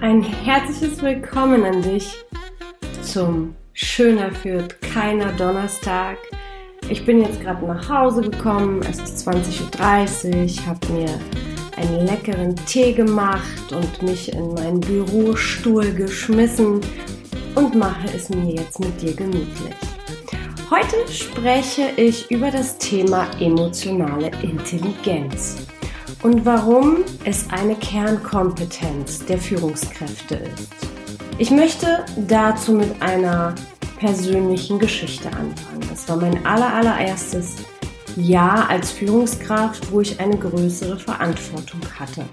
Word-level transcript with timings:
Ein 0.00 0.22
herzliches 0.22 1.00
Willkommen 1.00 1.64
an 1.64 1.80
dich 1.82 2.12
zum 3.02 3.54
Schöner 3.72 4.32
führt 4.32 4.80
keiner 4.80 5.32
Donnerstag. 5.32 6.16
Ich 6.88 7.04
bin 7.04 7.20
jetzt 7.20 7.40
gerade 7.40 7.66
nach 7.66 7.88
Hause 7.88 8.22
gekommen, 8.22 8.80
es 8.88 8.98
ist 8.98 9.28
20.30 9.28 10.60
Uhr, 10.60 10.66
habe 10.66 10.92
mir 10.92 11.20
einen 11.76 12.06
leckeren 12.06 12.56
Tee 12.66 12.92
gemacht 12.92 13.72
und 13.72 14.02
mich 14.02 14.32
in 14.32 14.54
meinen 14.54 14.80
Bürostuhl 14.80 15.92
geschmissen 15.92 16.80
und 17.54 17.74
mache 17.74 18.08
es 18.14 18.28
mir 18.30 18.54
jetzt 18.54 18.80
mit 18.80 19.00
dir 19.00 19.14
gemütlich. 19.14 19.91
Heute 20.72 21.12
spreche 21.12 21.90
ich 21.98 22.30
über 22.30 22.50
das 22.50 22.78
Thema 22.78 23.28
emotionale 23.38 24.30
Intelligenz 24.40 25.66
und 26.22 26.46
warum 26.46 27.04
es 27.24 27.44
eine 27.50 27.74
Kernkompetenz 27.74 29.22
der 29.26 29.36
Führungskräfte 29.36 30.36
ist. 30.36 30.72
Ich 31.36 31.50
möchte 31.50 32.06
dazu 32.26 32.72
mit 32.72 33.02
einer 33.02 33.54
persönlichen 33.98 34.78
Geschichte 34.78 35.28
anfangen. 35.28 35.86
Das 35.90 36.08
war 36.08 36.16
mein 36.16 36.46
allererstes 36.46 37.56
Jahr 38.16 38.70
als 38.70 38.92
Führungskraft, 38.92 39.92
wo 39.92 40.00
ich 40.00 40.18
eine 40.20 40.38
größere 40.38 40.98
Verantwortung 40.98 41.82
hatte. 42.00 42.24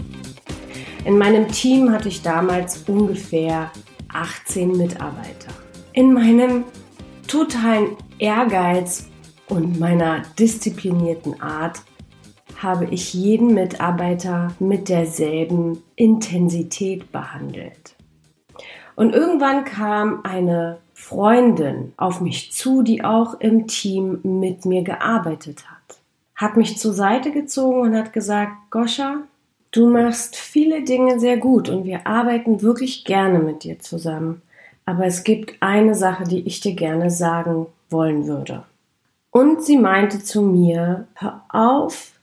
In 1.03 1.17
meinem 1.17 1.49
Team 1.49 1.91
hatte 1.91 2.07
ich 2.07 2.21
damals 2.21 2.83
ungefähr 2.87 3.69
18 4.13 4.77
Mitarbeiter. 4.77 5.51
In 5.91 6.13
meinem 6.13 6.63
totalen 7.29 7.95
Ehrgeiz 8.17 9.07
und 9.47 9.79
meiner 9.79 10.23
disziplinierten 10.37 11.41
Art 11.41 11.81
habe 12.57 12.85
ich 12.85 13.13
jeden 13.13 13.53
Mitarbeiter 13.53 14.49
mit 14.59 14.89
derselben 14.89 15.81
Intensität 15.95 17.11
behandelt. 17.11 17.95
Und 18.95 19.13
irgendwann 19.13 19.63
kam 19.63 20.21
eine 20.23 20.79
Freundin 20.93 21.93
auf 21.95 22.19
mich 22.19 22.51
zu, 22.51 22.81
die 22.81 23.03
auch 23.05 23.39
im 23.39 23.67
Team 23.67 24.19
mit 24.23 24.65
mir 24.65 24.83
gearbeitet 24.83 25.71
hat. 25.71 25.99
Hat 26.35 26.57
mich 26.57 26.77
zur 26.77 26.93
Seite 26.93 27.31
gezogen 27.31 27.79
und 27.79 27.95
hat 27.95 28.11
gesagt, 28.11 28.51
Goscha, 28.71 29.19
du 29.71 29.89
machst 29.89 30.35
viele 30.35 30.83
Dinge 30.83 31.19
sehr 31.19 31.37
gut 31.37 31.69
und 31.69 31.85
wir 31.85 32.07
arbeiten 32.07 32.61
wirklich 32.61 33.05
gerne 33.05 33.39
mit 33.39 33.63
dir 33.63 33.79
zusammen. 33.79 34.41
Aber 34.89 35.05
es 35.05 35.23
gibt 35.23 35.53
eine 35.59 35.93
Sache, 35.93 36.23
die 36.23 36.47
ich 36.47 36.61
dir 36.61 36.73
gerne 36.73 37.11
sagen 37.11 37.67
wollen 37.91 38.25
würde. 38.25 38.63
Und 39.29 39.63
sie 39.63 39.77
meinte 39.77 40.17
zu 40.23 40.41
mir, 40.41 41.05
hör 41.13 41.43
auf, 41.49 42.13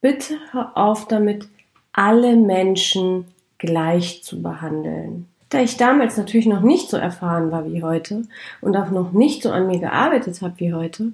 Bitte 0.00 0.38
hör 0.50 0.74
auf 0.78 1.06
damit, 1.08 1.46
alle 1.92 2.36
Menschen 2.36 3.26
gleich 3.58 4.24
zu 4.24 4.40
behandeln. 4.40 5.28
Da 5.50 5.60
ich 5.60 5.76
damals 5.76 6.16
natürlich 6.16 6.46
noch 6.46 6.62
nicht 6.62 6.88
so 6.88 6.96
erfahren 6.96 7.50
war 7.50 7.70
wie 7.70 7.82
heute 7.82 8.22
und 8.62 8.74
auch 8.78 8.90
noch 8.90 9.12
nicht 9.12 9.42
so 9.42 9.50
an 9.50 9.66
mir 9.66 9.78
gearbeitet 9.78 10.40
habe 10.40 10.54
wie 10.56 10.72
heute, 10.72 11.12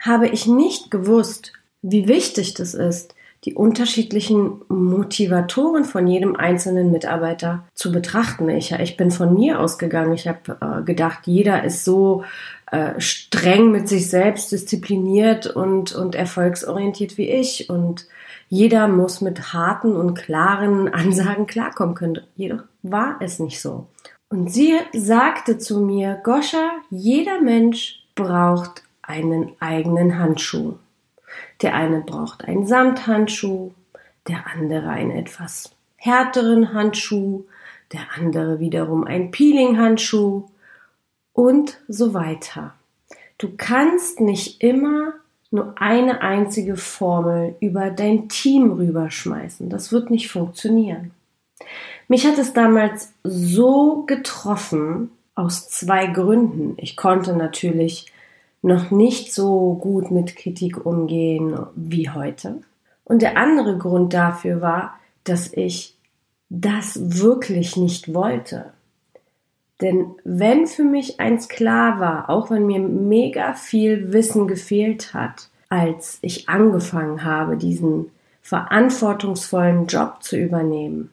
habe 0.00 0.26
ich 0.26 0.48
nicht 0.48 0.90
gewusst, 0.90 1.52
wie 1.80 2.08
wichtig 2.08 2.54
das 2.54 2.74
ist, 2.74 3.14
die 3.44 3.54
unterschiedlichen 3.54 4.60
Motivatoren 4.68 5.84
von 5.84 6.06
jedem 6.06 6.36
einzelnen 6.36 6.90
Mitarbeiter 6.90 7.64
zu 7.74 7.90
betrachten. 7.90 8.50
Ich, 8.50 8.72
ich 8.72 8.96
bin 8.96 9.10
von 9.10 9.34
mir 9.34 9.60
ausgegangen. 9.60 10.12
Ich 10.12 10.28
habe 10.28 10.58
äh, 10.60 10.82
gedacht, 10.82 11.20
jeder 11.24 11.64
ist 11.64 11.84
so 11.84 12.24
äh, 12.70 13.00
streng 13.00 13.70
mit 13.70 13.88
sich 13.88 14.10
selbst, 14.10 14.52
diszipliniert 14.52 15.46
und, 15.46 15.92
und 15.92 16.14
erfolgsorientiert 16.14 17.16
wie 17.16 17.30
ich. 17.30 17.70
Und 17.70 18.06
jeder 18.50 18.88
muss 18.88 19.22
mit 19.22 19.54
harten 19.54 19.96
und 19.96 20.14
klaren 20.14 20.88
Ansagen 20.92 21.46
klarkommen 21.46 21.94
können. 21.94 22.20
Jedoch 22.36 22.64
war 22.82 23.16
es 23.20 23.38
nicht 23.38 23.60
so. 23.60 23.86
Und 24.28 24.52
sie 24.52 24.74
sagte 24.92 25.58
zu 25.58 25.80
mir, 25.80 26.20
Goscha, 26.22 26.70
jeder 26.90 27.40
Mensch 27.40 28.04
braucht 28.14 28.82
einen 29.02 29.52
eigenen 29.60 30.18
Handschuh. 30.18 30.74
Der 31.62 31.74
eine 31.74 32.00
braucht 32.00 32.44
einen 32.44 32.66
Samthandschuh, 32.66 33.72
der 34.28 34.46
andere 34.46 34.88
einen 34.88 35.10
etwas 35.10 35.72
härteren 35.96 36.72
Handschuh, 36.72 37.44
der 37.92 38.00
andere 38.16 38.60
wiederum 38.60 39.04
einen 39.04 39.30
Peeling-Handschuh 39.30 40.44
und 41.32 41.78
so 41.88 42.14
weiter. 42.14 42.74
Du 43.38 43.50
kannst 43.56 44.20
nicht 44.20 44.62
immer 44.62 45.14
nur 45.50 45.74
eine 45.76 46.20
einzige 46.20 46.76
Formel 46.76 47.56
über 47.60 47.90
dein 47.90 48.28
Team 48.28 48.72
rüberschmeißen. 48.72 49.68
Das 49.68 49.92
wird 49.92 50.10
nicht 50.10 50.30
funktionieren. 50.30 51.10
Mich 52.08 52.26
hat 52.26 52.38
es 52.38 52.52
damals 52.52 53.12
so 53.24 54.04
getroffen, 54.06 55.10
aus 55.34 55.68
zwei 55.68 56.06
Gründen. 56.06 56.74
Ich 56.76 56.96
konnte 56.96 57.34
natürlich 57.34 58.12
noch 58.62 58.90
nicht 58.90 59.32
so 59.32 59.74
gut 59.74 60.10
mit 60.10 60.36
Kritik 60.36 60.84
umgehen 60.84 61.58
wie 61.74 62.10
heute. 62.10 62.60
Und 63.04 63.22
der 63.22 63.36
andere 63.36 63.78
Grund 63.78 64.12
dafür 64.14 64.60
war, 64.60 64.94
dass 65.24 65.52
ich 65.52 65.96
das 66.48 67.20
wirklich 67.20 67.76
nicht 67.76 68.12
wollte. 68.12 68.72
Denn 69.80 70.14
wenn 70.24 70.66
für 70.66 70.84
mich 70.84 71.20
eins 71.20 71.48
klar 71.48 72.00
war, 72.00 72.28
auch 72.28 72.50
wenn 72.50 72.66
mir 72.66 72.80
mega 72.80 73.54
viel 73.54 74.12
Wissen 74.12 74.46
gefehlt 74.46 75.14
hat, 75.14 75.48
als 75.70 76.18
ich 76.20 76.48
angefangen 76.48 77.24
habe, 77.24 77.56
diesen 77.56 78.10
verantwortungsvollen 78.42 79.86
Job 79.86 80.22
zu 80.22 80.36
übernehmen, 80.36 81.10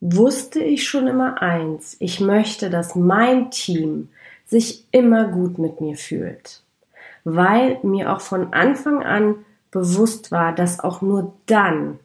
wusste 0.00 0.60
ich 0.60 0.86
schon 0.86 1.06
immer 1.06 1.40
eins, 1.40 1.96
ich 2.00 2.20
möchte, 2.20 2.68
dass 2.68 2.96
mein 2.96 3.50
Team 3.50 4.08
sich 4.52 4.86
immer 4.92 5.28
gut 5.28 5.58
mit 5.58 5.80
mir 5.80 5.96
fühlt, 5.96 6.62
weil 7.24 7.78
mir 7.82 8.12
auch 8.12 8.20
von 8.20 8.52
Anfang 8.52 9.02
an 9.02 9.36
bewusst 9.70 10.30
war, 10.30 10.54
dass 10.54 10.78
auch 10.78 11.00
nur 11.00 11.32
dann 11.46 11.98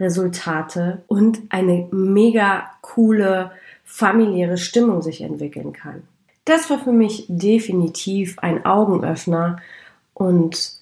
Resultate 0.00 1.02
und 1.08 1.40
eine 1.50 1.88
mega 1.90 2.70
coole 2.80 3.50
familiäre 3.84 4.56
Stimmung 4.56 5.02
sich 5.02 5.20
entwickeln 5.20 5.74
kann. 5.74 6.02
Das 6.46 6.70
war 6.70 6.78
für 6.78 6.92
mich 6.92 7.26
definitiv 7.28 8.38
ein 8.38 8.64
Augenöffner 8.64 9.58
und 10.14 10.72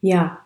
ja, 0.00 0.38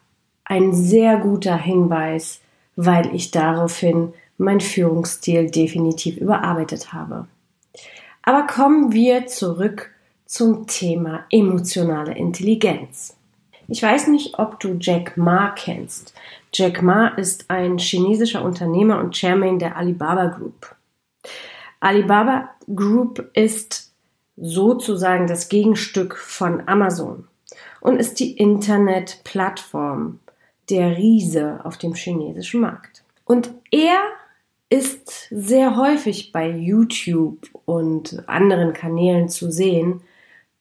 ein 0.47 0.73
sehr 0.73 1.19
guter 1.19 1.59
Hinweis, 1.59 2.41
weil 2.77 3.15
ich 3.15 3.31
daraufhin 3.31 4.15
mein 4.39 4.61
Führungsstil 4.61 5.51
definitiv 5.51 6.17
überarbeitet 6.17 6.95
habe. 6.95 7.27
Aber 8.23 8.47
kommen 8.47 8.93
wir 8.93 9.27
zurück 9.27 9.94
zum 10.35 10.67
Thema 10.67 11.27
emotionale 11.31 12.13
Intelligenz. 12.17 13.17
Ich 13.69 13.81
weiß 13.81 14.09
nicht, 14.09 14.37
ob 14.37 14.59
du 14.59 14.77
Jack 14.81 15.17
Ma 15.17 15.51
kennst. 15.51 16.13
Jack 16.53 16.83
Ma 16.83 17.07
ist 17.07 17.49
ein 17.53 17.79
chinesischer 17.79 18.45
Unternehmer 18.45 18.99
und 18.99 19.15
Chairman 19.15 19.61
der 19.61 19.77
Alibaba 19.77 20.27
Group. 20.27 20.75
Alibaba 21.79 22.51
Group 22.67 23.31
ist 23.35 23.93
sozusagen 24.37 25.29
das 25.29 25.49
Gegenstück 25.49 26.17
von 26.17 26.67
Amazon 26.67 27.29
und 27.81 27.99
ist 27.99 28.19
die 28.19 28.37
Internetplattform 28.37 30.19
der 30.69 30.97
Riese 30.97 31.61
auf 31.63 31.79
dem 31.79 31.95
chinesischen 31.95 32.61
Markt. 32.61 33.05
Und 33.25 33.53
er 33.71 34.01
ist 34.69 35.29
sehr 35.31 35.77
häufig 35.77 36.33
bei 36.33 36.51
YouTube 36.51 37.49
und 37.67 38.29
anderen 38.29 38.73
Kanälen 38.73 39.29
zu 39.29 39.53
sehen, 39.53 40.01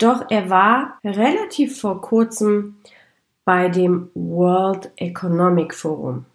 doch 0.03 0.25
er 0.29 0.49
war 0.49 0.99
relativ 1.03 1.79
vor 1.79 2.01
kurzem 2.01 2.77
bei 3.45 3.69
dem 3.69 4.09
World 4.13 4.91
Economic 4.97 5.73
Forum 5.73 6.25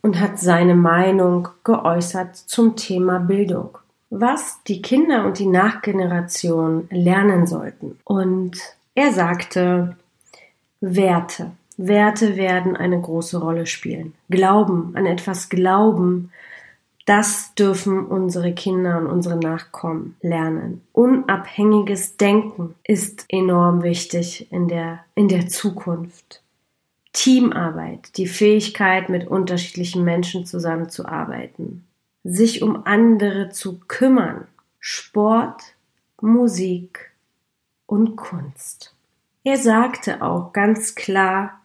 und 0.00 0.20
hat 0.20 0.38
seine 0.38 0.74
Meinung 0.74 1.48
geäußert 1.64 2.36
zum 2.36 2.76
Thema 2.76 3.18
Bildung 3.18 3.78
was 4.10 4.62
die 4.66 4.82
Kinder 4.82 5.24
und 5.26 5.38
die 5.38 5.46
Nachgeneration 5.46 6.88
lernen 6.90 7.46
sollten. 7.46 7.98
Und 8.04 8.58
er 8.94 9.12
sagte, 9.12 9.96
Werte. 10.80 11.52
Werte 11.76 12.36
werden 12.36 12.76
eine 12.76 13.00
große 13.00 13.38
Rolle 13.38 13.66
spielen. 13.66 14.14
Glauben, 14.30 14.92
an 14.96 15.06
etwas 15.06 15.48
glauben, 15.48 16.32
das 17.08 17.54
dürfen 17.54 18.06
unsere 18.06 18.52
Kinder 18.52 18.98
und 18.98 19.06
unsere 19.06 19.36
Nachkommen 19.36 20.16
lernen. 20.20 20.82
Unabhängiges 20.92 22.16
Denken 22.16 22.74
ist 22.84 23.24
enorm 23.28 23.82
wichtig 23.82 24.50
in 24.52 24.68
der, 24.68 25.00
in 25.14 25.28
der 25.28 25.48
Zukunft. 25.48 26.42
Teamarbeit, 27.12 28.16
die 28.16 28.26
Fähigkeit, 28.26 29.08
mit 29.08 29.26
unterschiedlichen 29.26 30.04
Menschen 30.04 30.44
zusammenzuarbeiten 30.44 31.84
sich 32.24 32.62
um 32.62 32.84
andere 32.84 33.50
zu 33.50 33.80
kümmern. 33.88 34.46
Sport, 34.80 35.62
Musik 36.20 37.10
und 37.86 38.16
Kunst. 38.16 38.94
Er 39.44 39.56
sagte 39.56 40.22
auch 40.22 40.52
ganz 40.52 40.94
klar, 40.94 41.60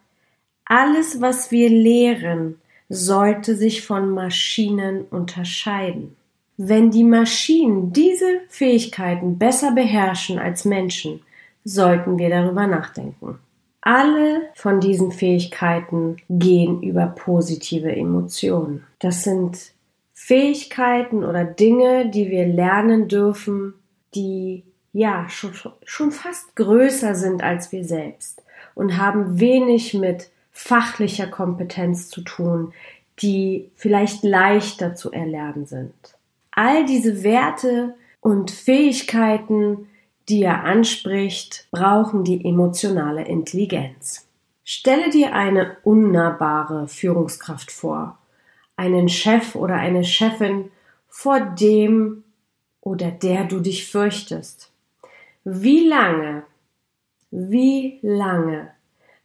Alles, 0.65 1.19
was 1.19 1.51
wir 1.51 1.69
lehren, 1.69 2.61
sollte 2.93 3.55
sich 3.55 3.85
von 3.85 4.11
Maschinen 4.11 5.05
unterscheiden. 5.05 6.15
Wenn 6.57 6.91
die 6.91 7.03
Maschinen 7.03 7.91
diese 7.91 8.41
Fähigkeiten 8.49 9.39
besser 9.39 9.71
beherrschen 9.71 10.37
als 10.37 10.65
Menschen, 10.65 11.21
sollten 11.63 12.19
wir 12.19 12.29
darüber 12.29 12.67
nachdenken. 12.67 13.39
Alle 13.81 14.43
von 14.53 14.79
diesen 14.79 15.11
Fähigkeiten 15.11 16.17
gehen 16.29 16.83
über 16.83 17.07
positive 17.07 17.93
Emotionen. 17.93 18.83
Das 18.99 19.23
sind 19.23 19.73
Fähigkeiten 20.13 21.23
oder 21.23 21.43
Dinge, 21.43 22.09
die 22.09 22.29
wir 22.29 22.45
lernen 22.45 23.07
dürfen, 23.07 23.73
die 24.13 24.63
ja 24.93 25.27
schon, 25.29 25.51
schon 25.83 26.11
fast 26.11 26.55
größer 26.55 27.15
sind 27.15 27.43
als 27.43 27.71
wir 27.71 27.83
selbst 27.83 28.43
und 28.75 28.97
haben 28.97 29.39
wenig 29.39 29.95
mit 29.95 30.29
fachlicher 30.53 31.27
Kompetenz 31.27 32.09
zu 32.09 32.21
tun, 32.21 32.73
die 33.21 33.71
vielleicht 33.75 34.23
leichter 34.23 34.95
zu 34.95 35.11
erlernen 35.11 35.65
sind. 35.65 35.93
All 36.51 36.85
diese 36.85 37.23
Werte 37.23 37.95
und 38.21 38.51
Fähigkeiten, 38.51 39.89
die 40.29 40.43
er 40.43 40.63
anspricht, 40.63 41.67
brauchen 41.71 42.23
die 42.23 42.45
emotionale 42.45 43.25
Intelligenz. 43.25 44.27
Stelle 44.63 45.09
dir 45.09 45.33
eine 45.33 45.77
unnahbare 45.83 46.87
Führungskraft 46.87 47.71
vor, 47.71 48.17
einen 48.77 49.09
Chef 49.09 49.55
oder 49.55 49.75
eine 49.75 50.05
Chefin, 50.05 50.71
vor 51.09 51.39
dem 51.41 52.23
oder 52.79 53.11
der 53.11 53.43
du 53.45 53.59
dich 53.59 53.87
fürchtest. 53.87 54.71
Wie 55.43 55.87
lange, 55.87 56.43
wie 57.29 57.99
lange 58.01 58.71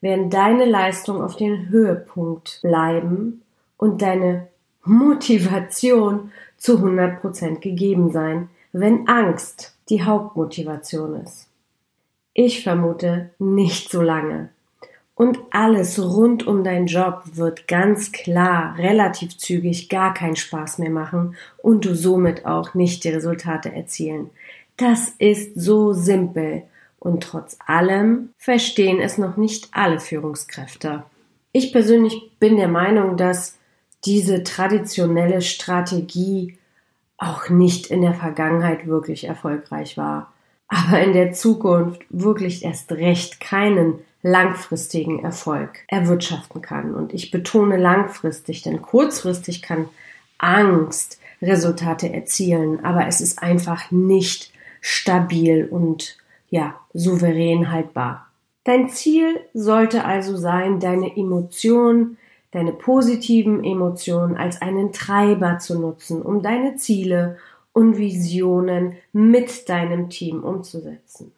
werden 0.01 0.31
deine 0.31 0.65
Leistungen 0.65 1.23
auf 1.23 1.37
den 1.37 1.69
Höhepunkt 1.69 2.61
bleiben 2.63 3.43
und 3.77 4.03
deine 4.03 4.49
Motivation 4.85 6.33
zu 6.57 6.79
100% 6.79 7.61
gegeben 7.61 8.11
sein, 8.11 8.49
wenn 8.73 9.09
Angst 9.09 9.77
die 9.89 10.03
Hauptmotivation 10.03 11.23
ist. 11.23 11.49
Ich 12.35 12.63
vermute 12.63 13.31
nicht 13.39 13.91
so 13.91 14.03
lange. 14.03 14.51
Und 15.15 15.41
alles 15.51 15.99
rund 15.99 16.47
um 16.47 16.63
deinen 16.63 16.87
Job 16.87 17.23
wird 17.33 17.67
ganz 17.67 18.13
klar 18.13 18.79
relativ 18.79 19.37
zügig 19.37 19.89
gar 19.89 20.15
keinen 20.15 20.37
Spaß 20.37 20.79
mehr 20.79 20.91
machen 20.91 21.35
und 21.61 21.85
du 21.85 21.97
somit 21.97 22.47
auch 22.47 22.75
nicht 22.75 23.03
die 23.03 23.09
Resultate 23.09 23.73
erzielen. 23.73 24.31
Das 24.77 25.13
ist 25.19 25.61
so 25.61 25.93
simpel 25.93 26.63
und 26.99 27.23
trotz 27.23 27.57
allem 27.67 28.31
verstehen 28.37 29.01
es 29.01 29.19
noch 29.19 29.37
nicht 29.37 29.69
alle 29.73 30.01
Führungskräfte. 30.01 31.05
Ich 31.53 31.73
persönlich 31.73 32.33
bin 32.39 32.57
der 32.57 32.69
Meinung, 32.69 33.17
dass 33.17 33.57
diese 34.05 34.43
traditionelle 34.43 35.41
Strategie 35.43 36.59
auch 37.17 37.49
nicht 37.49 37.89
in 37.89 38.03
der 38.03 38.15
Vergangenheit 38.15 38.87
wirklich 38.87 39.25
erfolgreich 39.25 39.97
war, 39.97 40.33
aber 40.69 41.01
in 41.01 41.13
der 41.13 41.33
Zukunft 41.33 42.03
wirklich 42.11 42.65
erst 42.65 42.93
recht 42.93 43.41
keinen 43.41 44.01
langfristigen 44.23 45.25
Erfolg 45.25 45.85
erwirtschaften 45.89 46.61
kann. 46.63 46.95
Und 46.95 47.15
ich 47.15 47.31
betone 47.31 47.77
langfristig, 47.77 48.63
denn 48.63 48.83
kurzfristig 48.83 49.63
kann 49.63 49.89
Angst 50.39 51.19
Resultate 51.41 52.13
erzielen, 52.13 52.85
aber 52.85 53.07
es 53.07 53.21
ist 53.21 53.43
einfach 53.43 53.91
nicht 53.91 54.53
stabil 54.81 55.67
und 55.71 56.17
ja, 56.51 56.75
souverän 56.95 57.71
haltbar. 57.71 58.27
Dein 58.65 58.89
Ziel 58.89 59.41
sollte 59.55 60.05
also 60.05 60.37
sein, 60.37 60.79
deine 60.81 61.17
Emotionen, 61.17 62.19
deine 62.51 62.73
positiven 62.73 63.65
Emotionen 63.65 64.37
als 64.37 64.61
einen 64.61 64.93
Treiber 64.93 65.59
zu 65.59 65.79
nutzen, 65.79 66.23
um 66.23 66.43
deine 66.43 66.77
Ziele 66.77 67.39
und 67.73 67.97
Visionen 67.97 68.97
mit 69.13 69.69
deinem 69.69 70.11
Team 70.11 70.43
umzusetzen. 70.43 71.33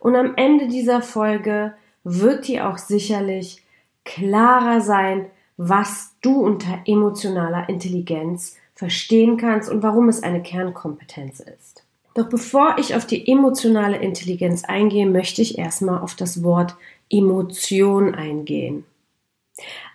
Und 0.00 0.16
am 0.16 0.34
Ende 0.36 0.68
dieser 0.68 1.02
Folge 1.02 1.74
wird 2.04 2.48
dir 2.48 2.68
auch 2.68 2.78
sicherlich 2.78 3.62
klarer 4.04 4.80
sein, 4.80 5.26
was 5.56 6.14
du 6.22 6.40
unter 6.40 6.80
emotionaler 6.86 7.68
Intelligenz 7.68 8.56
verstehen 8.74 9.36
kannst 9.36 9.70
und 9.70 9.82
warum 9.82 10.08
es 10.08 10.22
eine 10.22 10.40
Kernkompetenz 10.40 11.40
ist. 11.40 11.84
Doch 12.18 12.28
bevor 12.28 12.78
ich 12.78 12.96
auf 12.96 13.06
die 13.06 13.28
emotionale 13.28 13.98
Intelligenz 13.98 14.64
eingehe, 14.64 15.06
möchte 15.06 15.40
ich 15.40 15.56
erstmal 15.56 16.00
auf 16.00 16.16
das 16.16 16.42
Wort 16.42 16.74
Emotion 17.08 18.12
eingehen. 18.12 18.84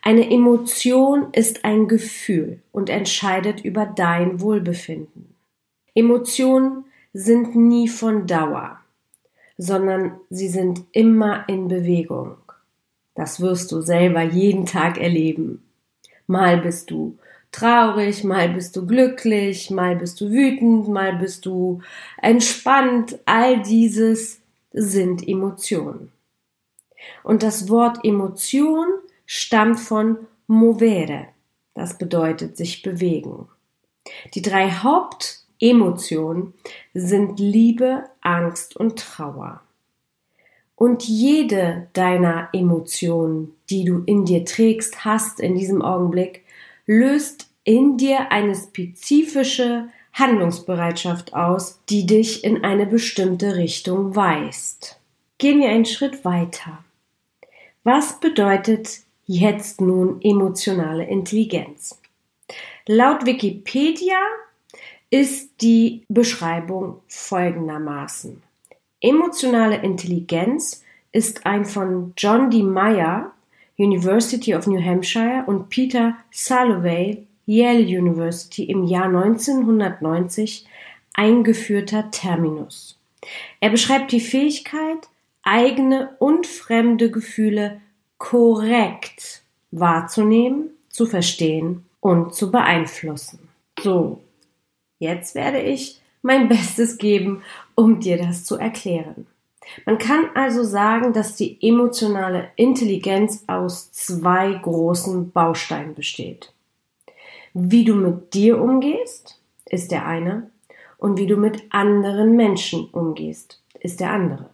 Eine 0.01 0.31
Emotion 0.31 1.33
ist 1.33 1.65
ein 1.65 1.89
Gefühl 1.89 2.61
und 2.71 2.89
entscheidet 2.89 3.65
über 3.65 3.85
dein 3.85 4.39
Wohlbefinden. 4.39 5.35
Emotionen 5.95 6.85
sind 7.11 7.57
nie 7.57 7.89
von 7.89 8.25
Dauer, 8.25 8.79
sondern 9.57 10.17
sie 10.29 10.47
sind 10.47 10.85
immer 10.93 11.43
in 11.49 11.67
Bewegung. 11.67 12.37
Das 13.15 13.41
wirst 13.41 13.69
du 13.73 13.81
selber 13.81 14.21
jeden 14.21 14.65
Tag 14.65 14.97
erleben. 14.97 15.61
Mal 16.27 16.59
bist 16.59 16.89
du 16.89 17.17
traurig, 17.53 18.23
mal 18.25 18.49
bist 18.49 18.75
du 18.75 18.85
glücklich, 18.85 19.69
mal 19.69 19.95
bist 19.95 20.19
du 20.19 20.29
wütend, 20.29 20.89
mal 20.89 21.15
bist 21.15 21.45
du 21.45 21.81
entspannt. 22.21 23.19
All 23.25 23.61
dieses 23.61 24.41
sind 24.73 25.25
Emotionen. 25.25 26.11
Und 27.23 27.43
das 27.43 27.69
Wort 27.69 28.03
Emotion 28.03 28.87
stammt 29.25 29.79
von 29.79 30.17
movere. 30.47 31.27
Das 31.73 31.97
bedeutet 31.97 32.57
sich 32.57 32.81
bewegen. 32.81 33.47
Die 34.33 34.41
drei 34.41 34.69
Hauptemotionen 34.69 36.53
sind 36.93 37.39
Liebe, 37.39 38.03
Angst 38.21 38.75
und 38.75 38.99
Trauer. 38.99 39.61
Und 40.75 41.03
jede 41.03 41.87
deiner 41.93 42.49
Emotionen, 42.51 43.55
die 43.69 43.85
du 43.85 44.03
in 44.05 44.25
dir 44.25 44.43
trägst, 44.43 45.05
hast 45.05 45.39
in 45.39 45.55
diesem 45.55 45.81
Augenblick, 45.81 46.42
löst 46.85 47.49
in 47.63 47.97
dir 47.97 48.31
eine 48.31 48.55
spezifische 48.55 49.89
Handlungsbereitschaft 50.13 51.33
aus, 51.33 51.79
die 51.89 52.05
dich 52.05 52.43
in 52.43 52.63
eine 52.63 52.85
bestimmte 52.85 53.55
Richtung 53.55 54.15
weist. 54.15 54.99
Gehen 55.37 55.59
wir 55.59 55.69
einen 55.69 55.85
Schritt 55.85 56.23
weiter. 56.23 56.83
Was 57.83 58.19
bedeutet 58.19 59.01
jetzt 59.25 59.81
nun 59.81 60.21
emotionale 60.21 61.05
Intelligenz? 61.05 61.99
Laut 62.85 63.25
Wikipedia 63.25 64.19
ist 65.09 65.61
die 65.61 66.03
Beschreibung 66.09 67.01
folgendermaßen. 67.07 68.41
Emotionale 68.99 69.77
Intelligenz 69.77 70.83
ist 71.11 71.45
ein 71.45 71.65
von 71.65 72.13
John 72.17 72.49
D. 72.49 72.63
Meyer 72.63 73.31
University 73.77 74.55
of 74.55 74.67
New 74.67 74.83
Hampshire 74.83 75.43
und 75.47 75.69
Peter 75.69 76.15
Salovey, 76.31 77.27
Yale 77.45 77.83
University 77.83 78.63
im 78.63 78.83
Jahr 78.83 79.05
1990 79.05 80.65
eingeführter 81.13 82.09
Terminus. 82.11 82.97
Er 83.59 83.69
beschreibt 83.69 84.11
die 84.11 84.19
Fähigkeit, 84.19 85.09
eigene 85.43 86.15
und 86.19 86.47
fremde 86.47 87.11
Gefühle 87.11 87.81
korrekt 88.17 89.43
wahrzunehmen, 89.71 90.69
zu 90.89 91.05
verstehen 91.05 91.85
und 91.99 92.35
zu 92.35 92.51
beeinflussen. 92.51 93.49
So, 93.79 94.21
jetzt 94.99 95.35
werde 95.35 95.61
ich 95.61 95.99
mein 96.21 96.47
Bestes 96.47 96.97
geben, 96.97 97.43
um 97.75 97.99
dir 97.99 98.17
das 98.17 98.45
zu 98.45 98.55
erklären. 98.55 99.27
Man 99.85 99.97
kann 99.97 100.25
also 100.35 100.63
sagen, 100.63 101.13
dass 101.13 101.35
die 101.35 101.57
emotionale 101.61 102.49
Intelligenz 102.55 103.43
aus 103.47 103.91
zwei 103.91 104.53
großen 104.53 105.31
Bausteinen 105.31 105.95
besteht. 105.95 106.53
Wie 107.53 107.85
du 107.85 107.95
mit 107.95 108.33
dir 108.33 108.61
umgehst, 108.61 109.39
ist 109.65 109.91
der 109.91 110.05
eine, 110.05 110.49
und 110.97 111.17
wie 111.17 111.27
du 111.27 111.35
mit 111.35 111.63
anderen 111.73 112.35
Menschen 112.35 112.89
umgehst, 112.91 113.61
ist 113.79 113.99
der 113.99 114.11
andere. 114.11 114.49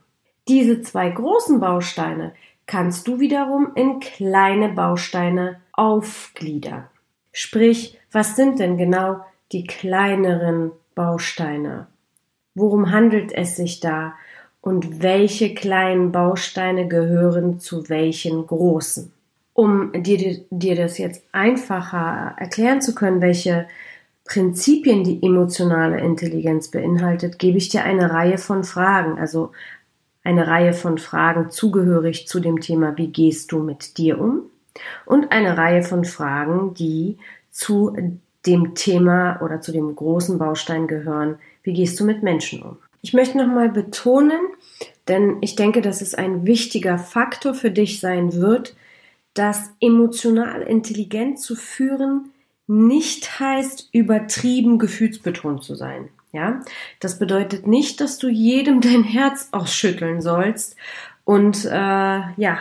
Diese 0.47 0.81
zwei 0.81 1.09
großen 1.09 1.59
Bausteine 1.59 2.33
kannst 2.65 3.07
du 3.07 3.19
wiederum 3.19 3.71
in 3.75 3.99
kleine 3.99 4.69
Bausteine 4.69 5.61
aufgliedern. 5.71 6.87
Sprich, 7.31 7.99
was 8.11 8.35
sind 8.35 8.59
denn 8.59 8.77
genau 8.77 9.21
die 9.51 9.65
kleineren 9.65 10.71
Bausteine? 10.95 11.87
Worum 12.55 12.91
handelt 12.91 13.31
es 13.31 13.55
sich 13.55 13.79
da? 13.79 14.13
Und 14.61 15.01
welche 15.01 15.53
kleinen 15.53 16.11
Bausteine 16.11 16.87
gehören 16.87 17.59
zu 17.59 17.89
welchen 17.89 18.45
großen. 18.45 19.11
Um 19.53 19.91
dir, 19.93 20.45
dir 20.49 20.75
das 20.75 20.97
jetzt 20.97 21.23
einfacher 21.31 22.35
erklären 22.37 22.81
zu 22.81 22.95
können, 22.95 23.21
welche 23.21 23.67
Prinzipien 24.25 25.03
die 25.03 25.23
emotionale 25.23 25.99
Intelligenz 25.99 26.69
beinhaltet, 26.69 27.39
gebe 27.39 27.57
ich 27.57 27.69
dir 27.69 27.83
eine 27.83 28.11
Reihe 28.11 28.37
von 28.37 28.63
Fragen, 28.63 29.17
also 29.17 29.51
eine 30.23 30.47
Reihe 30.47 30.73
von 30.73 30.97
Fragen 30.97 31.49
zugehörig 31.49 32.27
zu 32.27 32.39
dem 32.39 32.59
Thema, 32.59 32.95
wie 32.97 33.07
gehst 33.07 33.51
du 33.51 33.59
mit 33.59 33.97
dir 33.97 34.19
um? 34.19 34.49
und 35.05 35.31
eine 35.31 35.57
Reihe 35.57 35.83
von 35.83 36.05
Fragen, 36.05 36.73
die 36.73 37.17
zu 37.51 37.95
dem 38.45 38.75
Thema 38.75 39.41
oder 39.41 39.61
zu 39.61 39.71
dem 39.71 39.95
großen 39.95 40.37
Baustein 40.37 40.87
gehören, 40.87 41.37
wie 41.63 41.73
gehst 41.73 41.99
du 41.99 42.05
mit 42.05 42.23
Menschen 42.23 42.61
um? 42.63 42.77
Ich 43.01 43.13
möchte 43.13 43.37
nochmal 43.37 43.69
betonen, 43.69 44.39
denn 45.07 45.37
ich 45.41 45.55
denke, 45.55 45.81
dass 45.81 46.01
es 46.01 46.15
ein 46.15 46.45
wichtiger 46.45 46.97
Faktor 46.97 47.53
für 47.53 47.71
dich 47.71 47.99
sein 47.99 48.33
wird, 48.33 48.75
dass 49.33 49.71
emotional 49.79 50.61
intelligent 50.61 51.39
zu 51.39 51.55
führen 51.55 52.31
nicht 52.67 53.39
heißt, 53.39 53.89
übertrieben 53.93 54.77
gefühlsbetont 54.77 55.63
zu 55.63 55.75
sein. 55.75 56.09
Ja, 56.31 56.61
das 56.99 57.17
bedeutet 57.17 57.65
nicht, 57.65 57.99
dass 58.01 58.19
du 58.19 58.29
jedem 58.29 58.81
dein 58.81 59.03
Herz 59.03 59.49
ausschütteln 59.51 60.21
sollst 60.21 60.75
und 61.25 61.65
äh, 61.65 61.69
ja 61.69 62.59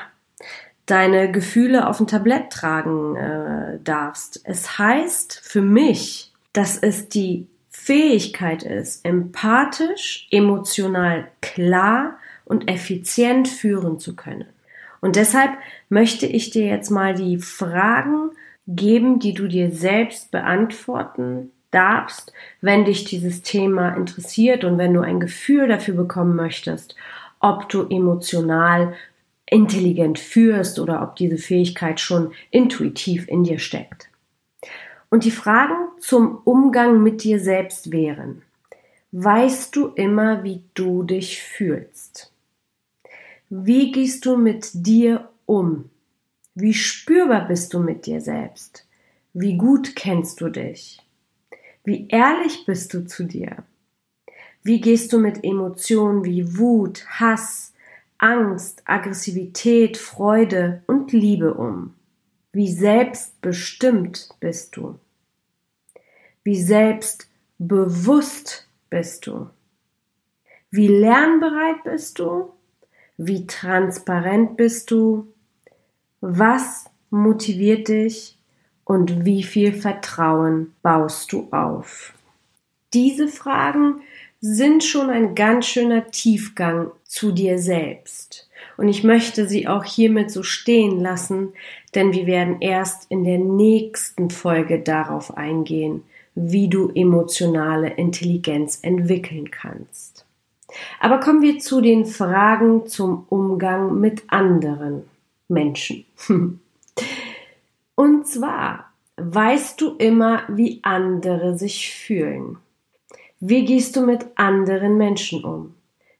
deine 0.86 1.30
Gefühle 1.30 1.86
auf 1.86 2.00
ein 2.00 2.06
Tablett 2.06 2.50
tragen 2.50 3.14
äh, 3.16 3.78
darfst. 3.84 4.40
Es 4.44 4.78
heißt 4.78 5.38
für 5.44 5.60
mich, 5.60 6.32
dass 6.54 6.78
es 6.78 7.10
die 7.10 7.46
Fähigkeit 7.80 8.64
ist, 8.64 9.04
empathisch, 9.04 10.26
emotional 10.30 11.28
klar 11.40 12.18
und 12.44 12.68
effizient 12.68 13.48
führen 13.48 13.98
zu 13.98 14.14
können. 14.14 14.46
Und 15.00 15.16
deshalb 15.16 15.52
möchte 15.88 16.26
ich 16.26 16.50
dir 16.50 16.66
jetzt 16.66 16.90
mal 16.90 17.14
die 17.14 17.38
Fragen 17.38 18.30
geben, 18.66 19.20
die 19.20 19.32
du 19.32 19.46
dir 19.46 19.70
selbst 19.70 20.30
beantworten 20.30 21.50
darfst, 21.70 22.32
wenn 22.60 22.84
dich 22.84 23.04
dieses 23.04 23.42
Thema 23.42 23.90
interessiert 23.90 24.64
und 24.64 24.76
wenn 24.76 24.92
du 24.92 25.00
ein 25.00 25.20
Gefühl 25.20 25.68
dafür 25.68 25.94
bekommen 25.94 26.36
möchtest, 26.36 26.96
ob 27.40 27.68
du 27.68 27.86
emotional 27.88 28.94
intelligent 29.46 30.18
führst 30.18 30.78
oder 30.78 31.02
ob 31.02 31.16
diese 31.16 31.38
Fähigkeit 31.38 32.00
schon 32.00 32.32
intuitiv 32.50 33.28
in 33.28 33.44
dir 33.44 33.58
steckt. 33.58 34.08
Und 35.10 35.24
die 35.24 35.30
Fragen 35.30 35.88
zum 36.00 36.38
Umgang 36.44 37.02
mit 37.02 37.24
dir 37.24 37.40
selbst 37.40 37.90
wären, 37.92 38.42
weißt 39.12 39.74
du 39.74 39.88
immer, 39.88 40.44
wie 40.44 40.62
du 40.74 41.02
dich 41.02 41.42
fühlst? 41.42 42.32
Wie 43.48 43.90
gehst 43.92 44.26
du 44.26 44.36
mit 44.36 44.70
dir 44.74 45.30
um? 45.46 45.88
Wie 46.54 46.74
spürbar 46.74 47.48
bist 47.48 47.72
du 47.72 47.78
mit 47.78 48.04
dir 48.04 48.20
selbst? 48.20 48.86
Wie 49.32 49.56
gut 49.56 49.96
kennst 49.96 50.40
du 50.40 50.50
dich? 50.50 51.00
Wie 51.84 52.08
ehrlich 52.08 52.66
bist 52.66 52.92
du 52.92 53.06
zu 53.06 53.24
dir? 53.24 53.64
Wie 54.62 54.80
gehst 54.80 55.12
du 55.12 55.18
mit 55.18 55.44
Emotionen 55.44 56.24
wie 56.24 56.58
Wut, 56.58 57.06
Hass, 57.08 57.72
Angst, 58.18 58.82
Aggressivität, 58.84 59.96
Freude 59.96 60.82
und 60.86 61.12
Liebe 61.12 61.54
um? 61.54 61.94
Wie 62.52 62.72
selbstbestimmt 62.72 64.30
bist 64.40 64.76
du? 64.76 64.98
Wie 66.44 66.60
selbstbewusst 66.60 68.68
bist 68.88 69.26
du? 69.26 69.50
Wie 70.70 70.88
lernbereit 70.88 71.84
bist 71.84 72.18
du? 72.18 72.52
Wie 73.18 73.46
transparent 73.46 74.56
bist 74.56 74.90
du? 74.90 75.30
Was 76.20 76.86
motiviert 77.10 77.88
dich 77.88 78.38
und 78.84 79.26
wie 79.26 79.42
viel 79.42 79.74
Vertrauen 79.74 80.74
baust 80.82 81.32
du 81.32 81.48
auf? 81.50 82.14
Diese 82.94 83.28
Fragen 83.28 84.00
sind 84.40 84.84
schon 84.84 85.10
ein 85.10 85.34
ganz 85.34 85.66
schöner 85.66 86.10
Tiefgang 86.10 86.90
zu 87.04 87.32
dir 87.32 87.58
selbst. 87.58 88.48
Und 88.76 88.88
ich 88.88 89.02
möchte 89.02 89.48
sie 89.48 89.66
auch 89.66 89.84
hiermit 89.84 90.30
so 90.30 90.42
stehen 90.42 91.00
lassen, 91.00 91.52
denn 91.94 92.12
wir 92.12 92.26
werden 92.26 92.60
erst 92.60 93.10
in 93.10 93.24
der 93.24 93.38
nächsten 93.38 94.30
Folge 94.30 94.80
darauf 94.80 95.36
eingehen, 95.36 96.04
wie 96.34 96.68
du 96.68 96.90
emotionale 96.94 97.90
Intelligenz 97.90 98.78
entwickeln 98.82 99.50
kannst. 99.50 100.24
Aber 101.00 101.18
kommen 101.18 101.42
wir 101.42 101.58
zu 101.58 101.80
den 101.80 102.06
Fragen 102.06 102.86
zum 102.86 103.26
Umgang 103.28 103.98
mit 103.98 104.22
anderen. 104.28 105.04
Menschen. 105.48 106.04
Und 107.94 108.26
zwar, 108.26 108.92
weißt 109.16 109.80
du 109.80 109.96
immer, 109.96 110.42
wie 110.48 110.80
andere 110.82 111.58
sich 111.58 111.92
fühlen? 111.92 112.58
Wie 113.40 113.64
gehst 113.64 113.94
du 113.94 114.00
mit 114.00 114.26
anderen 114.34 114.96
Menschen 114.96 115.44
um? 115.44 115.74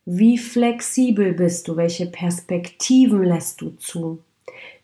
Wie 0.05 0.39
flexibel 0.39 1.33
bist 1.33 1.67
du? 1.67 1.77
Welche 1.77 2.07
Perspektiven 2.07 3.25
lässt 3.25 3.61
du 3.61 3.71
zu? 3.71 4.23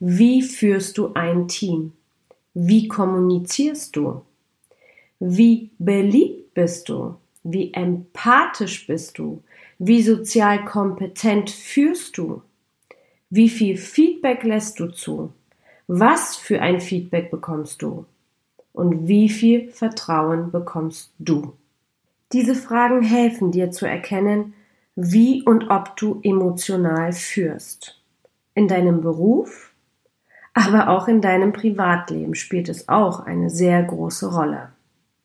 Wie 0.00 0.42
führst 0.42 0.98
du 0.98 1.14
ein 1.14 1.46
Team? 1.46 1.92
Wie 2.52 2.88
kommunizierst 2.88 3.94
du? 3.94 4.22
Wie 5.20 5.70
beliebt 5.78 6.54
bist 6.54 6.88
du? 6.88 7.14
Wie 7.44 7.72
empathisch 7.72 8.88
bist 8.88 9.16
du? 9.18 9.44
Wie 9.78 10.02
sozial 10.02 10.64
kompetent 10.64 11.50
führst 11.50 12.18
du? 12.18 12.42
Wie 13.30 13.48
viel 13.48 13.76
Feedback 13.76 14.42
lässt 14.42 14.80
du 14.80 14.88
zu? 14.88 15.32
Was 15.86 16.34
für 16.34 16.60
ein 16.60 16.80
Feedback 16.80 17.30
bekommst 17.30 17.80
du? 17.80 18.06
Und 18.72 19.06
wie 19.06 19.28
viel 19.28 19.70
Vertrauen 19.70 20.50
bekommst 20.50 21.12
du? 21.20 21.52
Diese 22.34 22.56
Fragen 22.56 23.02
helfen 23.02 23.52
dir 23.52 23.70
zu 23.70 23.86
erkennen, 23.86 24.54
wie 24.96 25.44
und 25.44 25.70
ob 25.70 25.96
du 25.96 26.18
emotional 26.24 27.12
führst. 27.12 28.02
In 28.56 28.66
deinem 28.66 29.02
Beruf, 29.02 29.72
aber 30.52 30.88
auch 30.88 31.06
in 31.06 31.20
deinem 31.20 31.52
Privatleben 31.52 32.34
spielt 32.34 32.68
es 32.68 32.88
auch 32.88 33.20
eine 33.20 33.50
sehr 33.50 33.80
große 33.84 34.34
Rolle. 34.34 34.70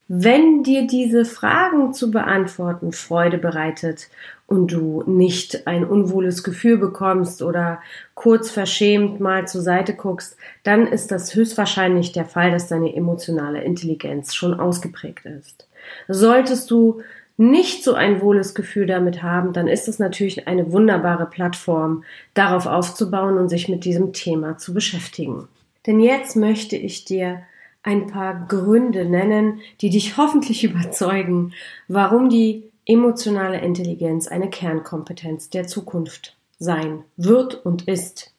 Wenn 0.07 0.61
dir 0.61 0.85
diese 0.85 1.25
Fragen 1.25 1.93
zu 1.93 2.11
beantworten 2.11 2.91
Freude 2.91 3.39
bereitet 3.39 4.09
und 4.45 4.71
du 4.71 5.03
nicht 5.07 5.65
ein 5.65 5.85
unwohles 5.85 6.43
Gefühl 6.43 6.77
bekommst 6.77 7.41
oder 7.41 7.81
kurz 8.13 8.51
verschämt 8.51 9.19
mal 9.19 9.47
zur 9.47 9.61
Seite 9.61 9.95
guckst, 9.95 10.37
dann 10.61 10.85
ist 10.85 11.09
das 11.09 11.33
höchstwahrscheinlich 11.33 12.11
der 12.11 12.25
Fall, 12.25 12.51
dass 12.51 12.67
deine 12.67 12.95
emotionale 12.95 13.63
Intelligenz 13.63 14.35
schon 14.35 14.59
ausgeprägt 14.59 15.25
ist. 15.25 15.68
Solltest 16.07 16.69
du 16.71 17.01
nicht 17.37 17.85
so 17.85 17.93
ein 17.93 18.21
wohles 18.21 18.53
Gefühl 18.53 18.85
damit 18.85 19.23
haben, 19.23 19.53
dann 19.53 19.69
ist 19.69 19.87
es 19.87 19.97
natürlich 19.97 20.47
eine 20.47 20.73
wunderbare 20.73 21.25
Plattform, 21.25 22.03
darauf 22.33 22.65
aufzubauen 22.65 23.37
und 23.37 23.47
sich 23.47 23.69
mit 23.69 23.85
diesem 23.85 24.11
Thema 24.11 24.57
zu 24.57 24.73
beschäftigen. 24.73 25.47
Denn 25.87 26.01
jetzt 26.01 26.35
möchte 26.35 26.75
ich 26.75 27.05
dir 27.05 27.41
ein 27.81 28.07
paar 28.07 28.45
Gründe 28.47 29.05
nennen, 29.05 29.61
die 29.79 29.89
dich 29.89 30.17
hoffentlich 30.17 30.63
überzeugen, 30.65 31.53
warum 31.87 32.29
die 32.29 32.63
emotionale 32.85 33.61
Intelligenz 33.61 34.27
eine 34.27 34.49
Kernkompetenz 34.49 35.49
der 35.49 35.67
Zukunft 35.67 36.35
sein 36.57 37.05
wird 37.15 37.65
und 37.65 37.87
ist. 37.87 38.33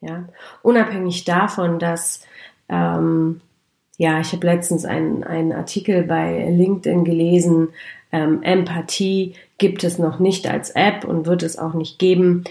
Ja, 0.00 0.28
unabhängig 0.62 1.24
davon, 1.24 1.78
dass 1.78 2.24
ähm, 2.68 3.40
ja, 3.98 4.20
ich 4.20 4.32
habe 4.32 4.46
letztens 4.46 4.84
einen, 4.84 5.24
einen 5.24 5.52
Artikel 5.52 6.04
bei 6.04 6.48
LinkedIn 6.48 7.04
gelesen, 7.04 7.68
ähm, 8.12 8.42
Empathie 8.42 9.34
gibt 9.58 9.84
es 9.84 9.98
noch 9.98 10.20
nicht 10.20 10.48
als 10.48 10.70
App 10.70 11.04
und 11.04 11.26
wird 11.26 11.42
es 11.42 11.58
auch 11.58 11.74
nicht 11.74 11.98
geben, 11.98 12.44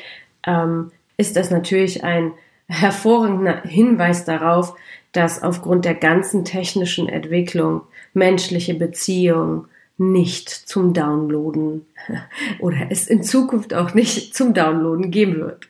ähm, 0.45 0.91
ist 1.15 1.35
das 1.35 1.49
natürlich 1.49 2.03
ein 2.03 2.33
hervorragender 2.67 3.63
Hinweis 3.63 4.25
darauf, 4.25 4.75
dass 5.13 5.41
aufgrund 5.41 5.85
der 5.85 5.95
ganzen 5.95 6.45
technischen 6.45 7.07
Entwicklung 7.07 7.81
menschliche 8.13 8.75
Beziehungen 8.75 9.67
nicht 9.97 10.49
zum 10.49 10.93
Downloaden 10.93 11.85
oder 12.59 12.87
es 12.89 13.07
in 13.07 13.23
Zukunft 13.23 13.73
auch 13.73 13.93
nicht 13.93 14.35
zum 14.35 14.53
Downloaden 14.53 15.11
geben 15.11 15.37
wird. 15.37 15.69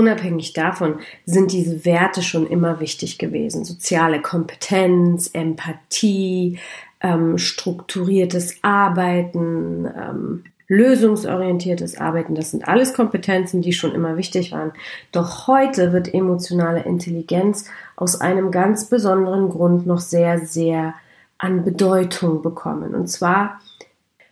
Unabhängig 0.00 0.54
davon 0.54 1.00
sind 1.26 1.52
diese 1.52 1.84
Werte 1.84 2.22
schon 2.22 2.46
immer 2.46 2.80
wichtig 2.80 3.18
gewesen. 3.18 3.66
Soziale 3.66 4.22
Kompetenz, 4.22 5.28
Empathie, 5.34 6.58
ähm, 7.02 7.36
strukturiertes 7.36 8.60
Arbeiten, 8.62 9.84
ähm, 9.84 10.44
lösungsorientiertes 10.68 11.98
Arbeiten, 11.98 12.34
das 12.34 12.50
sind 12.50 12.66
alles 12.66 12.94
Kompetenzen, 12.94 13.60
die 13.60 13.74
schon 13.74 13.94
immer 13.94 14.16
wichtig 14.16 14.52
waren. 14.52 14.72
Doch 15.12 15.46
heute 15.46 15.92
wird 15.92 16.14
emotionale 16.14 16.84
Intelligenz 16.84 17.66
aus 17.94 18.18
einem 18.22 18.50
ganz 18.50 18.88
besonderen 18.88 19.50
Grund 19.50 19.86
noch 19.86 20.00
sehr, 20.00 20.38
sehr 20.46 20.94
an 21.36 21.62
Bedeutung 21.62 22.40
bekommen. 22.40 22.94
Und 22.94 23.08
zwar 23.08 23.60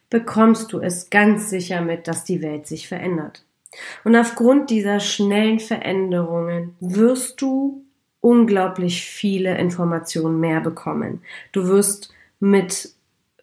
bekommst 0.09 0.73
du 0.73 0.81
es 0.81 1.11
ganz 1.11 1.51
sicher 1.51 1.83
mit, 1.83 2.09
dass 2.09 2.25
die 2.25 2.41
Welt 2.41 2.67
sich 2.67 2.89
verändert. 2.89 3.43
Und 4.05 4.17
aufgrund 4.17 4.71
dieser 4.71 5.01
schnellen 5.01 5.61
Veränderungen 5.61 6.75
wirst 6.81 7.41
du 7.41 7.85
unglaublich 8.21 9.03
viele 9.03 9.57
Informationen 9.59 10.41
mehr 10.41 10.61
bekommen. 10.61 11.23
Du 11.53 11.69
wirst 11.69 12.13
mit 12.41 12.91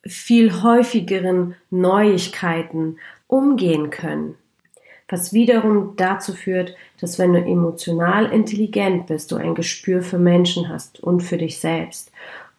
viel 0.05 0.61
häufigeren 0.61 1.55
Neuigkeiten 1.69 2.97
umgehen 3.27 3.89
können. 3.89 4.35
was 5.07 5.33
wiederum 5.33 5.93
dazu 5.97 6.33
führt, 6.33 6.75
dass 6.99 7.19
wenn 7.19 7.33
du 7.33 7.39
emotional 7.39 8.25
intelligent 8.31 9.05
bist, 9.05 9.31
du 9.31 9.35
ein 9.35 9.53
Gespür 9.53 10.01
für 10.01 10.17
Menschen 10.17 10.67
hast 10.67 10.99
und 10.99 11.21
für 11.21 11.37
dich 11.37 11.59
selbst. 11.59 12.11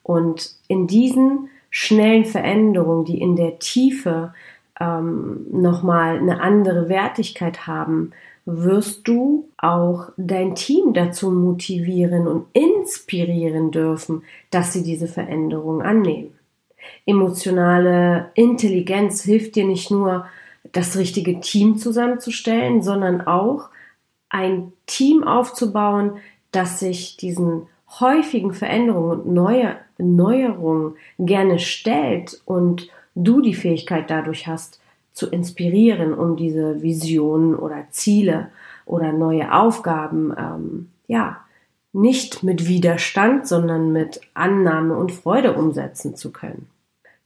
Und 0.05 0.55
in 0.69 0.87
diesen 0.87 1.49
schnellen 1.71 2.25
Veränderungen, 2.25 3.05
die 3.05 3.21
in 3.21 3.35
der 3.35 3.59
Tiefe 3.59 4.33
ähm, 4.81 5.47
nochmal 5.51 6.19
eine 6.19 6.41
andere 6.41 6.89
Wertigkeit 6.89 7.67
haben, 7.67 8.13
wirst 8.45 9.09
du 9.09 9.49
auch 9.59 10.11
dein 10.17 10.55
Team 10.55 10.93
dazu 10.95 11.31
motivieren 11.31 12.29
und 12.29 12.47
inspirieren 12.53 13.71
dürfen, 13.73 14.23
dass 14.51 14.73
sie 14.73 14.83
diese 14.83 15.09
Veränderung 15.09 15.83
annehmen. 15.83 16.39
Emotionale 17.05 18.31
Intelligenz 18.35 19.23
hilft 19.23 19.57
dir 19.57 19.67
nicht 19.67 19.91
nur, 19.91 20.27
das 20.73 20.97
richtige 20.97 21.41
Team 21.41 21.79
zusammenzustellen, 21.79 22.83
sondern 22.83 23.27
auch 23.27 23.71
ein 24.29 24.73
Team 24.87 25.25
aufzubauen, 25.25 26.19
das 26.51 26.81
sich 26.81 27.17
diesen 27.17 27.69
häufigen 28.01 28.53
Veränderungen 28.53 29.21
und 29.21 29.33
Neue, 29.33 29.77
Neuerungen 29.99 30.97
gerne 31.19 31.59
stellt 31.59 32.41
und 32.45 32.89
du 33.17 33.41
die 33.41 33.55
Fähigkeit 33.55 34.11
dadurch 34.11 34.47
hast, 34.47 34.81
zu 35.13 35.29
inspirieren, 35.29 36.13
um 36.13 36.37
diese 36.37 36.83
Visionen 36.83 37.55
oder 37.55 37.87
Ziele 37.91 38.51
oder 38.85 39.13
neue 39.13 39.53
Aufgaben, 39.53 40.35
ähm, 40.39 40.89
ja, 41.09 41.41
nicht 41.93 42.43
mit 42.43 42.69
Widerstand, 42.69 43.49
sondern 43.49 43.93
mit 43.93 44.21
Annahme 44.35 44.95
und 44.95 45.13
Freude 45.13 45.55
umsetzen 45.55 46.15
zu 46.15 46.31
können. 46.31 46.69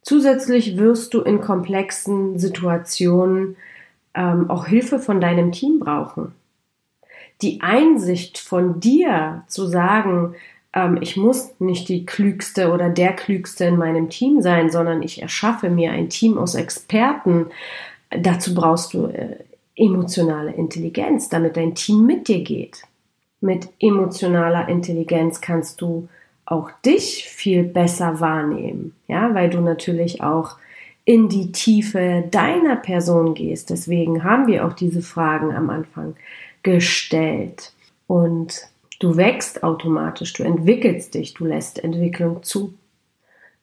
Zusätzlich 0.03 0.79
wirst 0.79 1.13
du 1.13 1.21
in 1.21 1.41
komplexen 1.41 2.39
Situationen 2.39 3.57
ähm, 4.15 4.49
auch 4.49 4.67
Hilfe 4.67 5.01
von 5.01 5.21
deinem 5.21 5.51
Team 5.51 5.81
brauchen. 5.81 6.33
Die 7.43 7.61
Einsicht 7.61 8.39
von 8.39 8.79
dir 8.79 9.43
zu 9.49 9.67
sagen, 9.67 10.37
ähm, 10.73 10.99
ich 11.01 11.17
muss 11.17 11.59
nicht 11.61 11.89
die 11.89 12.07
klügste 12.07 12.73
oder 12.73 12.89
der 12.89 13.13
klügste 13.13 13.65
in 13.65 13.77
meinem 13.77 14.09
Team 14.09 14.43
sein, 14.43 14.71
sondern 14.71 15.03
ich 15.03 15.23
erschaffe 15.23 15.71
mir 15.71 15.93
ein 15.93 16.09
Team 16.09 16.39
aus 16.39 16.55
Experten. 16.55 17.47
Dazu 18.11 18.55
brauchst 18.55 18.95
du 18.95 19.07
äh, 19.07 19.37
emotionale 19.77 20.53
Intelligenz, 20.53 21.29
damit 21.29 21.57
dein 21.57 21.75
Team 21.75 22.07
mit 22.07 22.29
dir 22.29 22.43
geht. 22.43 22.83
Mit 23.41 23.69
emotionaler 23.81 24.69
Intelligenz 24.69 25.41
kannst 25.41 25.81
du 25.81 26.09
auch 26.45 26.71
dich 26.85 27.25
viel 27.29 27.63
besser 27.63 28.21
wahrnehmen, 28.21 28.95
ja, 29.09 29.35
weil 29.35 29.51
du 29.51 29.61
natürlich 29.61 30.23
auch 30.23 30.57
in 31.05 31.29
die 31.29 31.53
Tiefe 31.53 32.25
deiner 32.31 32.77
Person 32.77 33.35
gehst. 33.35 33.71
Deswegen 33.71 34.25
haben 34.25 34.47
wir 34.47 34.67
auch 34.67 34.75
diese 34.75 35.01
Fragen 35.01 35.55
am 35.55 35.71
Anfang 35.71 36.15
gestellt. 36.63 37.73
Und 38.07 38.70
Du 39.01 39.17
wächst 39.17 39.65
automatisch, 39.65 40.35
du 40.35 40.45
entwickelst 40.45 41.15
dich, 41.15 41.35
du 41.35 41.47
lässt 41.47 41.83
Entwicklung 41.83 42.43
zu. 42.43 42.75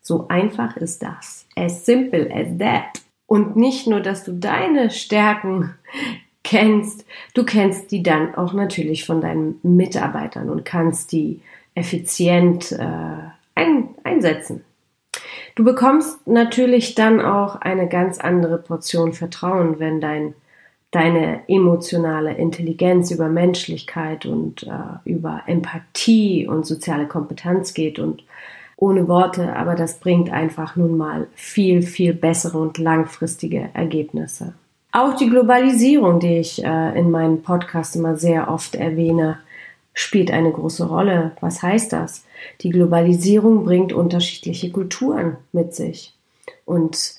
So 0.02 0.28
einfach 0.28 0.76
ist 0.78 1.04
das. 1.04 1.46
As 1.56 1.86
simple 1.86 2.30
as 2.34 2.58
that. 2.58 3.02
Und 3.28 3.56
nicht 3.56 3.88
nur, 3.88 4.00
dass 4.00 4.24
du 4.24 4.34
deine 4.34 4.90
Stärken 4.90 5.76
kennst, 6.44 7.06
du 7.34 7.46
kennst 7.46 7.92
die 7.92 8.02
dann 8.02 8.34
auch 8.36 8.54
natürlich 8.54 9.06
von 9.06 9.22
deinen 9.22 9.60
Mitarbeitern 9.62 10.50
und 10.50 10.66
kannst 10.66 11.12
die 11.12 11.42
effizient 11.76 12.72
äh, 12.72 13.18
ein, 13.54 13.90
einsetzen. 14.04 14.64
Du 15.56 15.64
bekommst 15.64 16.26
natürlich 16.26 16.96
dann 16.96 17.22
auch 17.22 17.58
eine 17.58 17.88
ganz 17.88 18.18
andere 18.18 18.58
Portion 18.58 19.14
Vertrauen, 19.14 19.78
wenn 19.80 20.02
dein 20.02 20.34
deine 20.92 21.42
emotionale 21.48 22.34
Intelligenz 22.34 23.12
über 23.12 23.28
Menschlichkeit 23.28 24.26
und 24.26 24.64
äh, 24.64 25.10
über 25.10 25.44
Empathie 25.46 26.48
und 26.48 26.66
soziale 26.66 27.08
Kompetenz 27.08 27.74
geht 27.74 28.00
und 28.00 28.24
ohne 28.78 29.08
Worte, 29.08 29.56
aber 29.56 29.76
das 29.76 30.00
bringt 30.00 30.32
einfach 30.32 30.76
nun 30.76 30.98
mal 30.98 31.28
viel, 31.34 31.82
viel 31.82 32.14
bessere 32.14 32.60
und 32.60 32.78
langfristige 32.78 33.70
Ergebnisse. 33.74 34.54
Auch 34.92 35.16
die 35.16 35.30
Globalisierung, 35.30 36.20
die 36.20 36.38
ich 36.38 36.64
äh, 36.64 36.98
in 36.98 37.12
meinen 37.12 37.42
Podcasts 37.42 37.96
immer 37.96 38.16
sehr 38.16 38.50
oft 38.50 38.76
erwähne, 38.76 39.40
spielt 39.94 40.32
eine 40.32 40.52
große 40.52 40.88
Rolle. 40.88 41.32
Was 41.42 41.64
heißt 41.64 41.92
das? 41.92 42.24
Die 42.62 42.70
Globalisierung 42.70 43.66
bringt 43.66 43.94
unterschiedliche 43.94 44.72
Kulturen 44.72 45.38
mit 45.52 45.74
sich 45.74 46.14
und 46.66 47.16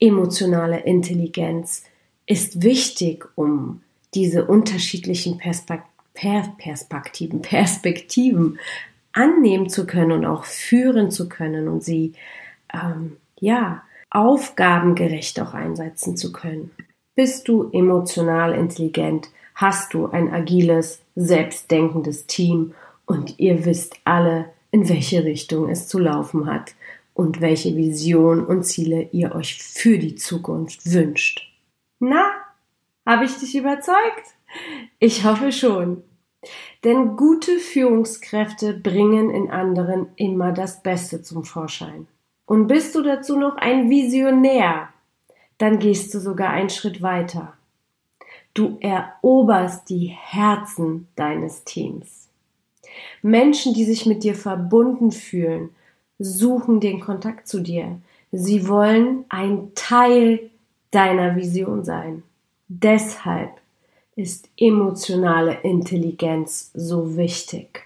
emotionale 0.00 0.80
Intelligenz 0.80 1.84
ist 2.32 2.62
wichtig, 2.62 3.26
um 3.34 3.82
diese 4.14 4.46
unterschiedlichen 4.46 5.36
Perspekt 5.36 5.84
Perspektiven, 6.14 7.42
Perspektiven 7.42 8.58
annehmen 9.12 9.68
zu 9.68 9.86
können 9.86 10.12
und 10.12 10.24
auch 10.24 10.44
führen 10.44 11.10
zu 11.10 11.28
können 11.28 11.68
und 11.68 11.82
sie 11.82 12.14
ähm, 12.72 13.16
ja 13.38 13.82
aufgabengerecht 14.10 15.40
auch 15.40 15.54
einsetzen 15.54 16.16
zu 16.16 16.32
können. 16.32 16.70
Bist 17.14 17.48
du 17.48 17.70
emotional 17.72 18.54
intelligent, 18.54 19.28
hast 19.54 19.94
du 19.94 20.06
ein 20.06 20.32
agiles, 20.32 21.00
selbstdenkendes 21.14 22.26
Team 22.26 22.74
und 23.06 23.38
ihr 23.38 23.64
wisst 23.64 23.96
alle, 24.04 24.46
in 24.70 24.88
welche 24.88 25.24
Richtung 25.24 25.68
es 25.68 25.88
zu 25.88 25.98
laufen 25.98 26.46
hat 26.46 26.74
und 27.14 27.40
welche 27.40 27.76
Vision 27.76 28.44
und 28.44 28.64
Ziele 28.64 29.08
ihr 29.12 29.34
euch 29.34 29.62
für 29.62 29.98
die 29.98 30.14
Zukunft 30.14 30.90
wünscht. 30.90 31.51
Na, 32.04 32.32
habe 33.06 33.26
ich 33.26 33.36
dich 33.38 33.54
überzeugt? 33.54 34.34
Ich 34.98 35.24
hoffe 35.24 35.52
schon. 35.52 36.02
Denn 36.82 37.16
gute 37.16 37.60
Führungskräfte 37.60 38.74
bringen 38.74 39.30
in 39.30 39.52
anderen 39.52 40.08
immer 40.16 40.50
das 40.50 40.82
Beste 40.82 41.22
zum 41.22 41.44
Vorschein. 41.44 42.08
Und 42.44 42.66
bist 42.66 42.96
du 42.96 43.02
dazu 43.02 43.38
noch 43.38 43.54
ein 43.56 43.88
Visionär, 43.88 44.88
dann 45.58 45.78
gehst 45.78 46.12
du 46.12 46.18
sogar 46.18 46.50
einen 46.50 46.70
Schritt 46.70 47.02
weiter. 47.02 47.52
Du 48.52 48.78
eroberst 48.80 49.88
die 49.88 50.08
Herzen 50.08 51.06
deines 51.14 51.62
Teams. 51.62 52.28
Menschen, 53.22 53.74
die 53.74 53.84
sich 53.84 54.06
mit 54.06 54.24
dir 54.24 54.34
verbunden 54.34 55.12
fühlen, 55.12 55.70
suchen 56.18 56.80
den 56.80 56.98
Kontakt 56.98 57.46
zu 57.46 57.60
dir. 57.60 58.00
Sie 58.32 58.66
wollen 58.66 59.24
ein 59.28 59.70
Teil 59.76 60.50
deiner 60.92 61.34
Vision 61.34 61.84
sein. 61.84 62.22
Deshalb 62.68 63.50
ist 64.14 64.48
emotionale 64.56 65.58
Intelligenz 65.62 66.70
so 66.74 67.16
wichtig. 67.16 67.82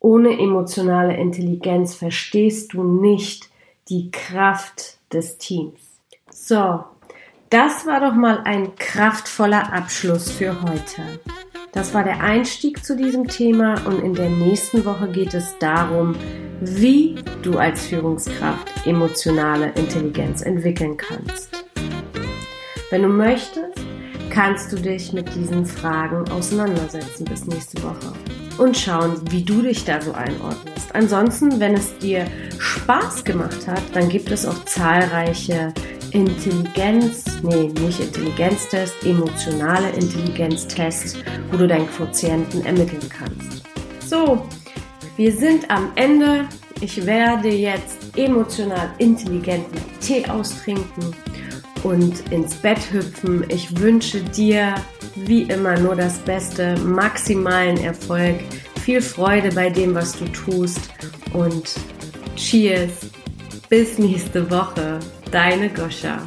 Ohne 0.00 0.38
emotionale 0.38 1.16
Intelligenz 1.16 1.94
verstehst 1.94 2.72
du 2.72 2.82
nicht 2.82 3.50
die 3.88 4.10
Kraft 4.10 4.98
des 5.12 5.38
Teams. 5.38 5.80
So, 6.30 6.84
das 7.50 7.86
war 7.86 8.00
doch 8.00 8.14
mal 8.14 8.40
ein 8.44 8.74
kraftvoller 8.76 9.72
Abschluss 9.72 10.30
für 10.30 10.60
heute. 10.62 11.20
Das 11.72 11.94
war 11.94 12.04
der 12.04 12.20
Einstieg 12.20 12.84
zu 12.84 12.96
diesem 12.96 13.26
Thema 13.26 13.74
und 13.86 14.00
in 14.00 14.14
der 14.14 14.30
nächsten 14.30 14.84
Woche 14.84 15.08
geht 15.08 15.34
es 15.34 15.56
darum, 15.58 16.14
wie 16.60 17.16
du 17.42 17.58
als 17.58 17.86
Führungskraft 17.86 18.86
emotionale 18.86 19.70
Intelligenz 19.72 20.42
entwickeln 20.42 20.96
kannst. 20.96 21.53
Wenn 22.94 23.02
du 23.02 23.08
möchtest, 23.08 23.80
kannst 24.30 24.70
du 24.70 24.76
dich 24.76 25.12
mit 25.12 25.34
diesen 25.34 25.66
Fragen 25.66 26.30
auseinandersetzen 26.30 27.24
bis 27.24 27.44
nächste 27.44 27.82
Woche 27.82 28.12
und 28.58 28.76
schauen, 28.76 29.20
wie 29.32 29.42
du 29.42 29.62
dich 29.62 29.84
da 29.84 30.00
so 30.00 30.12
einordnest. 30.12 30.94
Ansonsten, 30.94 31.58
wenn 31.58 31.74
es 31.74 31.98
dir 31.98 32.24
Spaß 32.56 33.24
gemacht 33.24 33.66
hat, 33.66 33.82
dann 33.94 34.08
gibt 34.08 34.30
es 34.30 34.46
auch 34.46 34.64
zahlreiche 34.66 35.74
Intelligenz, 36.12 37.24
nee, 37.42 37.72
nicht 37.80 37.98
Intelligenztest, 37.98 39.04
emotionale 39.04 39.90
Intelligenztests, 39.90 41.16
wo 41.50 41.56
du 41.56 41.66
deinen 41.66 41.88
Quotienten 41.88 42.64
ermitteln 42.64 43.08
kannst. 43.08 43.64
So, 44.08 44.46
wir 45.16 45.32
sind 45.32 45.68
am 45.68 45.90
Ende. 45.96 46.44
Ich 46.80 47.04
werde 47.04 47.48
jetzt 47.48 48.16
emotional 48.16 48.88
intelligenten 48.98 49.80
Tee 50.00 50.24
austrinken 50.28 51.12
und 51.84 52.32
ins 52.32 52.54
Bett 52.54 52.92
hüpfen. 52.92 53.44
Ich 53.48 53.78
wünsche 53.78 54.20
dir 54.20 54.74
wie 55.14 55.42
immer 55.42 55.78
nur 55.78 55.94
das 55.94 56.18
Beste, 56.18 56.76
maximalen 56.80 57.76
Erfolg, 57.78 58.40
viel 58.82 59.00
Freude 59.00 59.50
bei 59.54 59.70
dem, 59.70 59.94
was 59.94 60.18
du 60.18 60.24
tust 60.26 60.80
und 61.32 61.74
Cheers. 62.36 62.92
Bis 63.68 63.98
nächste 63.98 64.50
Woche. 64.50 64.98
Deine 65.30 65.68
Goscha. 65.68 66.18